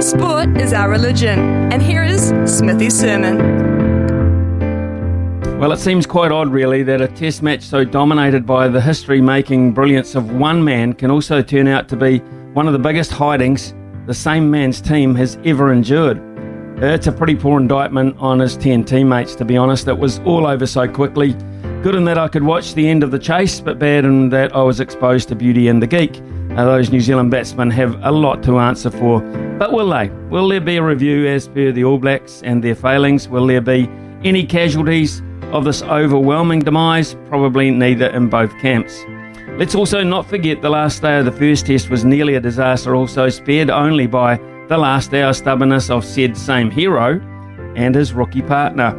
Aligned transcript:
Sport 0.00 0.56
is 0.56 0.72
our 0.72 0.88
religion. 0.88 1.38
And 1.70 1.82
here 1.82 2.02
is 2.02 2.32
Smithy's 2.46 2.98
sermon. 2.98 3.36
Well, 5.58 5.72
it 5.72 5.78
seems 5.78 6.06
quite 6.06 6.32
odd, 6.32 6.48
really, 6.48 6.82
that 6.84 7.02
a 7.02 7.08
test 7.08 7.42
match 7.42 7.60
so 7.60 7.84
dominated 7.84 8.46
by 8.46 8.68
the 8.68 8.80
history 8.80 9.20
making 9.20 9.72
brilliance 9.72 10.14
of 10.14 10.32
one 10.32 10.64
man 10.64 10.94
can 10.94 11.10
also 11.10 11.42
turn 11.42 11.68
out 11.68 11.86
to 11.90 11.96
be 11.96 12.20
one 12.54 12.66
of 12.66 12.72
the 12.72 12.78
biggest 12.78 13.10
hidings 13.10 13.74
the 14.06 14.14
same 14.14 14.50
man's 14.50 14.80
team 14.80 15.14
has 15.16 15.38
ever 15.44 15.70
endured. 15.70 16.18
It's 16.82 17.06
a 17.06 17.12
pretty 17.12 17.36
poor 17.36 17.60
indictment 17.60 18.16
on 18.18 18.38
his 18.38 18.56
10 18.56 18.84
teammates, 18.84 19.34
to 19.34 19.44
be 19.44 19.58
honest. 19.58 19.86
It 19.86 19.98
was 19.98 20.18
all 20.20 20.46
over 20.46 20.64
so 20.64 20.88
quickly. 20.88 21.34
Good 21.82 21.94
in 21.94 22.04
that 22.06 22.16
I 22.16 22.28
could 22.28 22.42
watch 22.42 22.72
the 22.72 22.88
end 22.88 23.02
of 23.02 23.10
the 23.10 23.18
chase, 23.18 23.60
but 23.60 23.78
bad 23.78 24.06
in 24.06 24.30
that 24.30 24.56
I 24.56 24.62
was 24.62 24.80
exposed 24.80 25.28
to 25.28 25.34
Beauty 25.34 25.68
and 25.68 25.82
the 25.82 25.86
Geek. 25.86 26.22
Uh, 26.56 26.64
those 26.64 26.90
New 26.90 27.00
Zealand 27.00 27.30
batsmen 27.30 27.70
have 27.70 27.96
a 28.02 28.10
lot 28.10 28.42
to 28.42 28.58
answer 28.58 28.90
for. 28.90 29.20
But 29.58 29.72
will 29.72 29.88
they? 29.88 30.08
Will 30.30 30.48
there 30.48 30.60
be 30.60 30.76
a 30.76 30.82
review 30.82 31.26
as 31.28 31.46
per 31.46 31.70
the 31.70 31.84
All 31.84 31.98
Blacks 31.98 32.42
and 32.42 32.62
their 32.62 32.74
failings? 32.74 33.28
Will 33.28 33.46
there 33.46 33.60
be 33.60 33.88
any 34.24 34.44
casualties 34.44 35.22
of 35.52 35.64
this 35.64 35.82
overwhelming 35.82 36.60
demise? 36.60 37.14
Probably 37.28 37.70
neither 37.70 38.08
in 38.08 38.28
both 38.28 38.50
camps. 38.58 39.04
Let's 39.58 39.74
also 39.74 40.02
not 40.02 40.26
forget 40.26 40.62
the 40.62 40.70
last 40.70 41.02
day 41.02 41.18
of 41.18 41.24
the 41.24 41.32
first 41.32 41.66
test 41.66 41.90
was 41.90 42.04
nearly 42.04 42.34
a 42.34 42.40
disaster, 42.40 42.96
also 42.96 43.28
spared 43.28 43.70
only 43.70 44.06
by 44.06 44.36
the 44.68 44.78
last 44.78 45.12
hour 45.14 45.32
stubbornness 45.32 45.90
of 45.90 46.04
said 46.04 46.36
same 46.36 46.70
hero 46.70 47.20
and 47.76 47.94
his 47.94 48.12
rookie 48.12 48.42
partner. 48.42 48.94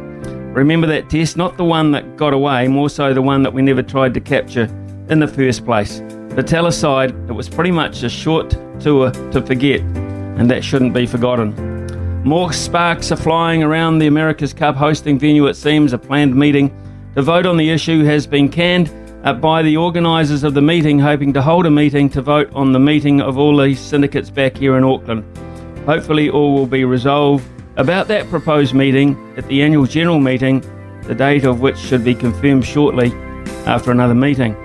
Remember 0.54 0.86
that 0.86 1.10
test, 1.10 1.36
not 1.36 1.56
the 1.56 1.64
one 1.64 1.90
that 1.92 2.16
got 2.16 2.32
away, 2.32 2.68
more 2.68 2.88
so 2.88 3.12
the 3.12 3.22
one 3.22 3.42
that 3.42 3.52
we 3.52 3.62
never 3.62 3.82
tried 3.82 4.14
to 4.14 4.20
capture 4.20 4.64
in 5.08 5.18
the 5.18 5.26
first 5.26 5.64
place. 5.64 6.00
The 6.34 6.42
tell 6.42 6.66
aside, 6.66 7.10
it 7.28 7.32
was 7.32 7.46
pretty 7.46 7.70
much 7.70 8.02
a 8.04 8.08
short 8.08 8.56
tour 8.80 9.10
to 9.10 9.42
forget, 9.42 9.80
and 9.80 10.50
that 10.50 10.64
shouldn't 10.64 10.94
be 10.94 11.04
forgotten. 11.04 11.54
More 12.24 12.54
sparks 12.54 13.12
are 13.12 13.16
flying 13.16 13.62
around 13.62 13.98
the 13.98 14.06
America's 14.06 14.54
Cup 14.54 14.74
hosting 14.74 15.18
venue, 15.18 15.46
it 15.46 15.56
seems. 15.56 15.92
A 15.92 15.98
planned 15.98 16.34
meeting 16.34 16.74
to 17.16 17.20
vote 17.20 17.44
on 17.44 17.58
the 17.58 17.68
issue 17.68 18.02
has 18.04 18.26
been 18.26 18.48
canned 18.48 18.90
uh, 19.24 19.34
by 19.34 19.60
the 19.60 19.76
organisers 19.76 20.42
of 20.42 20.54
the 20.54 20.62
meeting, 20.62 20.98
hoping 20.98 21.34
to 21.34 21.42
hold 21.42 21.66
a 21.66 21.70
meeting 21.70 22.08
to 22.08 22.22
vote 22.22 22.50
on 22.54 22.72
the 22.72 22.80
meeting 22.80 23.20
of 23.20 23.36
all 23.36 23.58
these 23.58 23.78
syndicates 23.78 24.30
back 24.30 24.56
here 24.56 24.78
in 24.78 24.84
Auckland. 24.84 25.24
Hopefully, 25.84 26.30
all 26.30 26.54
will 26.54 26.66
be 26.66 26.86
resolved 26.86 27.44
about 27.76 28.08
that 28.08 28.26
proposed 28.30 28.72
meeting 28.72 29.34
at 29.36 29.46
the 29.48 29.62
annual 29.62 29.84
general 29.84 30.18
meeting, 30.18 30.60
the 31.02 31.14
date 31.14 31.44
of 31.44 31.60
which 31.60 31.76
should 31.76 32.04
be 32.04 32.14
confirmed 32.14 32.64
shortly 32.64 33.12
after 33.66 33.90
another 33.90 34.14
meeting. 34.14 34.56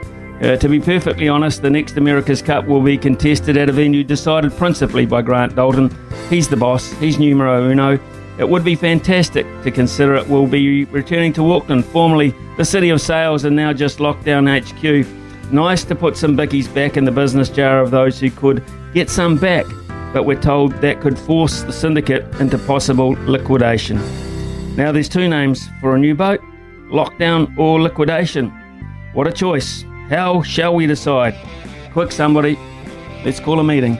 Uh, 0.42 0.56
to 0.56 0.70
be 0.70 0.80
perfectly 0.80 1.28
honest, 1.28 1.64
the 1.64 1.70
next 1.70 1.98
America's 1.98 2.44
Cup 2.44 2.66
will 2.68 2.82
be 2.82 2.96
contested 2.96 3.58
at 3.58 3.70
a 3.70 3.72
venue 3.72 4.04
decided 4.04 4.52
principally 4.52 5.04
by 5.04 5.20
Grant 5.20 5.56
Dalton. 5.56 5.90
He's 6.30 6.48
the 6.48 6.56
boss, 6.56 6.92
he's 6.94 7.18
numero 7.18 7.72
uno. 7.72 8.00
It 8.38 8.48
would 8.48 8.64
be 8.64 8.76
fantastic 8.76 9.48
to 9.64 9.72
consider 9.72 10.14
it 10.14 10.28
will 10.28 10.46
be 10.46 10.86
returning 10.86 11.34
to 11.34 11.52
Auckland, 11.52 11.86
formerly 11.86 12.36
the 12.56 12.64
city 12.64 12.90
of 12.90 13.02
sails 13.02 13.46
and 13.46 13.56
now 13.56 13.74
just 13.74 13.98
lockdown 13.98 14.46
HQ. 14.48 15.52
Nice 15.52 15.84
to 15.86 15.96
put 15.96 16.16
some 16.16 16.38
bickies 16.38 16.72
back 16.72 16.98
in 16.98 17.04
the 17.04 17.12
business 17.12 17.50
jar 17.50 17.82
of 17.82 17.90
those 17.90 18.20
who 18.20 18.30
could 18.30 18.64
get 18.94 19.10
some 19.10 19.38
back, 19.38 19.66
but 20.14 20.24
we're 20.24 20.40
told 20.40 20.72
that 20.82 21.02
could 21.02 21.18
force 21.18 21.64
the 21.64 21.74
syndicate 21.74 22.24
into 22.40 22.60
possible 22.60 23.16
liquidation. 23.26 23.98
Now 24.76 24.92
there's 24.92 25.10
two 25.10 25.28
names 25.28 25.68
for 25.82 25.96
a 25.96 26.00
new 26.00 26.14
boat 26.14 26.42
lockdown 26.92 27.58
or 27.58 27.82
liquidation. 27.82 28.50
What 29.14 29.26
a 29.26 29.32
choice! 29.32 29.84
How 30.10 30.42
shall 30.42 30.74
we 30.74 30.88
decide? 30.88 31.36
Quick, 31.92 32.14
somebody. 32.14 32.58
Let's 33.26 33.42
call 33.42 33.60
a 33.60 33.64
meeting. 33.64 33.98